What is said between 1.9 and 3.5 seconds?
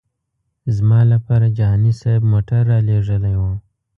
صاحب موټر رالېږلی و.